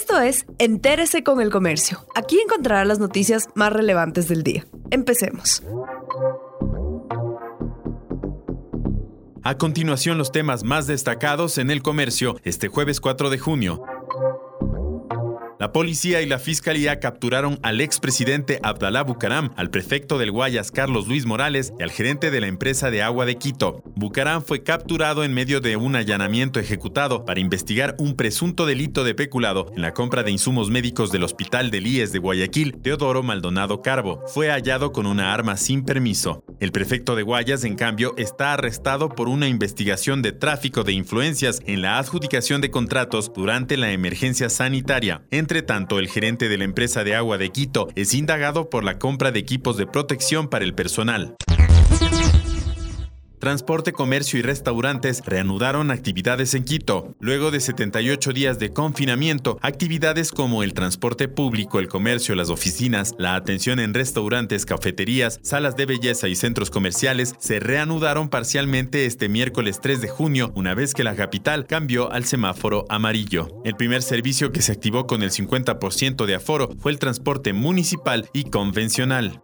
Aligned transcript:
Esto 0.00 0.20
es 0.20 0.46
Entérese 0.58 1.24
con 1.24 1.40
el 1.40 1.50
Comercio. 1.50 2.06
Aquí 2.14 2.38
encontrará 2.38 2.84
las 2.84 3.00
noticias 3.00 3.48
más 3.56 3.72
relevantes 3.72 4.28
del 4.28 4.44
día. 4.44 4.64
Empecemos. 4.92 5.60
A 9.42 9.58
continuación 9.58 10.16
los 10.16 10.30
temas 10.30 10.62
más 10.62 10.86
destacados 10.86 11.58
en 11.58 11.72
el 11.72 11.82
comercio 11.82 12.36
este 12.44 12.68
jueves 12.68 13.00
4 13.00 13.28
de 13.28 13.38
junio. 13.40 13.82
La 15.58 15.72
policía 15.72 16.22
y 16.22 16.26
la 16.26 16.38
fiscalía 16.38 17.00
capturaron 17.00 17.58
al 17.64 17.80
expresidente 17.80 18.60
Abdalá 18.62 19.02
Bucaram, 19.02 19.50
al 19.56 19.70
prefecto 19.70 20.16
del 20.16 20.30
Guayas 20.30 20.70
Carlos 20.70 21.08
Luis 21.08 21.26
Morales 21.26 21.72
y 21.80 21.82
al 21.82 21.90
gerente 21.90 22.30
de 22.30 22.40
la 22.40 22.46
empresa 22.46 22.92
de 22.92 23.02
agua 23.02 23.26
de 23.26 23.38
Quito. 23.38 23.82
Bucaram 23.96 24.42
fue 24.42 24.62
capturado 24.62 25.24
en 25.24 25.34
medio 25.34 25.60
de 25.60 25.76
un 25.76 25.96
allanamiento 25.96 26.60
ejecutado 26.60 27.24
para 27.24 27.40
investigar 27.40 27.96
un 27.98 28.14
presunto 28.14 28.66
delito 28.66 29.02
de 29.02 29.16
peculado 29.16 29.66
en 29.74 29.82
la 29.82 29.94
compra 29.94 30.22
de 30.22 30.30
insumos 30.30 30.70
médicos 30.70 31.10
del 31.10 31.24
Hospital 31.24 31.72
del 31.72 31.88
IES 31.88 32.12
de 32.12 32.20
Guayaquil, 32.20 32.80
Teodoro 32.80 33.24
Maldonado 33.24 33.82
Carbo. 33.82 34.22
Fue 34.28 34.50
hallado 34.50 34.92
con 34.92 35.06
una 35.06 35.34
arma 35.34 35.56
sin 35.56 35.84
permiso. 35.84 36.44
El 36.60 36.72
prefecto 36.72 37.14
de 37.14 37.22
Guayas, 37.22 37.62
en 37.62 37.76
cambio, 37.76 38.14
está 38.16 38.52
arrestado 38.52 39.10
por 39.10 39.28
una 39.28 39.46
investigación 39.46 40.22
de 40.22 40.32
tráfico 40.32 40.82
de 40.82 40.92
influencias 40.92 41.62
en 41.66 41.82
la 41.82 41.98
adjudicación 41.98 42.60
de 42.60 42.72
contratos 42.72 43.32
durante 43.32 43.76
la 43.76 43.92
emergencia 43.92 44.50
sanitaria. 44.50 45.22
Entre 45.30 45.62
tanto, 45.62 46.00
el 46.00 46.08
gerente 46.08 46.48
de 46.48 46.58
la 46.58 46.64
empresa 46.64 47.04
de 47.04 47.14
agua 47.14 47.38
de 47.38 47.50
Quito 47.50 47.86
es 47.94 48.12
indagado 48.12 48.70
por 48.70 48.82
la 48.82 48.98
compra 48.98 49.30
de 49.30 49.38
equipos 49.38 49.76
de 49.76 49.86
protección 49.86 50.48
para 50.48 50.64
el 50.64 50.74
personal. 50.74 51.36
Transporte, 53.38 53.92
comercio 53.92 54.38
y 54.38 54.42
restaurantes 54.42 55.22
reanudaron 55.24 55.92
actividades 55.92 56.54
en 56.54 56.64
Quito. 56.64 57.14
Luego 57.20 57.52
de 57.52 57.60
78 57.60 58.32
días 58.32 58.58
de 58.58 58.72
confinamiento, 58.72 59.58
actividades 59.62 60.32
como 60.32 60.64
el 60.64 60.74
transporte 60.74 61.28
público, 61.28 61.78
el 61.78 61.86
comercio, 61.86 62.34
las 62.34 62.50
oficinas, 62.50 63.14
la 63.16 63.36
atención 63.36 63.78
en 63.78 63.94
restaurantes, 63.94 64.66
cafeterías, 64.66 65.38
salas 65.42 65.76
de 65.76 65.86
belleza 65.86 66.26
y 66.26 66.34
centros 66.34 66.70
comerciales 66.70 67.36
se 67.38 67.60
reanudaron 67.60 68.28
parcialmente 68.28 69.06
este 69.06 69.28
miércoles 69.28 69.80
3 69.80 70.00
de 70.00 70.08
junio, 70.08 70.50
una 70.56 70.74
vez 70.74 70.92
que 70.92 71.04
la 71.04 71.14
capital 71.14 71.66
cambió 71.66 72.10
al 72.10 72.24
semáforo 72.24 72.86
amarillo. 72.88 73.48
El 73.64 73.76
primer 73.76 74.02
servicio 74.02 74.50
que 74.50 74.62
se 74.62 74.72
activó 74.72 75.06
con 75.06 75.22
el 75.22 75.30
50% 75.30 76.26
de 76.26 76.34
aforo 76.34 76.70
fue 76.80 76.90
el 76.90 76.98
transporte 76.98 77.52
municipal 77.52 78.28
y 78.32 78.44
convencional. 78.44 79.40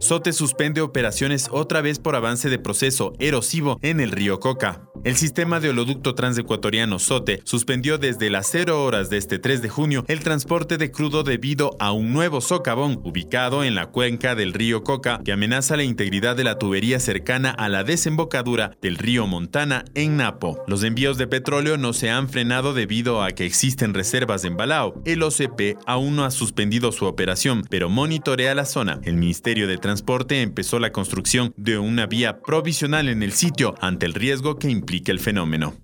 SOTE 0.00 0.32
suspende 0.32 0.80
operaciones 0.80 1.48
otra 1.52 1.82
vez 1.82 1.98
por 1.98 2.16
avance 2.16 2.48
de 2.48 2.58
proceso 2.58 3.12
erosivo 3.18 3.78
en 3.82 4.00
el 4.00 4.10
río 4.12 4.40
Coca. 4.40 4.82
El 5.04 5.16
sistema 5.16 5.60
de 5.60 5.70
oleoducto 5.70 6.14
transecuatoriano 6.14 6.98
SOTE 6.98 7.40
suspendió 7.44 7.96
desde 7.96 8.28
las 8.28 8.48
0 8.50 8.82
horas 8.82 9.08
de 9.10 9.18
este 9.18 9.38
3 9.38 9.62
de 9.62 9.68
junio 9.68 10.04
el 10.08 10.20
transporte 10.20 10.78
de 10.78 10.90
crudo 10.90 11.22
debido 11.22 11.76
a 11.78 11.92
un 11.92 12.12
nuevo 12.12 12.40
socavón 12.40 13.00
ubicado 13.04 13.62
en 13.62 13.74
la 13.74 13.86
cuenca 13.86 14.34
del 14.34 14.54
río 14.54 14.84
Coca 14.84 15.20
que 15.24 15.32
amenaza 15.32 15.76
la 15.76 15.84
integridad 15.84 16.34
de 16.34 16.44
la 16.44 16.58
tubería 16.58 16.98
cercana 16.98 17.50
a 17.50 17.68
la 17.68 17.84
desembocadura 17.84 18.76
del 18.80 18.96
río 18.96 19.26
Montana 19.26 19.84
en 19.94 20.16
Napo. 20.16 20.62
Los 20.66 20.82
envíos 20.82 21.18
de 21.18 21.26
petróleo 21.26 21.76
no 21.76 21.92
se 21.92 22.10
han 22.10 22.28
frenado 22.28 22.72
debido 22.72 23.22
a 23.22 23.32
que 23.32 23.44
existen 23.46 23.94
reservas 23.94 24.44
en 24.44 24.56
Balao. 24.56 25.00
El 25.04 25.22
OCP 25.22 25.78
aún 25.86 26.16
no 26.16 26.24
ha 26.24 26.30
suspendido 26.30 26.90
su 26.90 27.04
operación, 27.04 27.64
pero 27.68 27.88
monitorea 27.90 28.54
la 28.54 28.64
zona. 28.64 29.00
El 29.04 29.16
Ministerio 29.16 29.66
de 29.66 29.78
Transporte 29.90 30.40
empezó 30.40 30.78
la 30.78 30.92
construcción 30.92 31.52
de 31.56 31.76
una 31.76 32.06
vía 32.06 32.42
provisional 32.42 33.08
en 33.08 33.24
el 33.24 33.32
sitio 33.32 33.74
ante 33.80 34.06
el 34.06 34.14
riesgo 34.14 34.56
que 34.56 34.70
implica 34.70 35.10
el 35.10 35.18
fenómeno. 35.18 35.74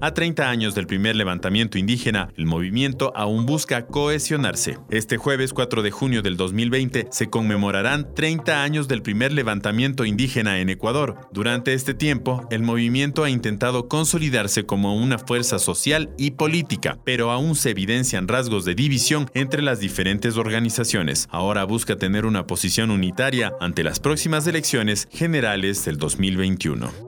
A 0.00 0.14
30 0.14 0.48
años 0.48 0.76
del 0.76 0.86
primer 0.86 1.16
levantamiento 1.16 1.76
indígena, 1.76 2.28
el 2.36 2.46
movimiento 2.46 3.12
aún 3.16 3.46
busca 3.46 3.86
cohesionarse. 3.86 4.78
Este 4.90 5.16
jueves 5.16 5.52
4 5.52 5.82
de 5.82 5.90
junio 5.90 6.22
del 6.22 6.36
2020 6.36 7.08
se 7.10 7.30
conmemorarán 7.30 8.14
30 8.14 8.62
años 8.62 8.86
del 8.86 9.02
primer 9.02 9.32
levantamiento 9.32 10.04
indígena 10.04 10.60
en 10.60 10.68
Ecuador. 10.68 11.16
Durante 11.32 11.74
este 11.74 11.94
tiempo, 11.94 12.46
el 12.52 12.62
movimiento 12.62 13.24
ha 13.24 13.30
intentado 13.30 13.88
consolidarse 13.88 14.66
como 14.66 14.94
una 14.94 15.18
fuerza 15.18 15.58
social 15.58 16.10
y 16.16 16.30
política, 16.30 16.98
pero 17.04 17.32
aún 17.32 17.56
se 17.56 17.70
evidencian 17.70 18.28
rasgos 18.28 18.64
de 18.64 18.76
división 18.76 19.28
entre 19.34 19.62
las 19.62 19.80
diferentes 19.80 20.36
organizaciones. 20.36 21.26
Ahora 21.32 21.64
busca 21.64 21.96
tener 21.96 22.24
una 22.24 22.46
posición 22.46 22.92
unitaria 22.92 23.52
ante 23.60 23.82
las 23.82 23.98
próximas 23.98 24.46
elecciones 24.46 25.08
generales 25.10 25.84
del 25.84 25.98
2021. 25.98 27.07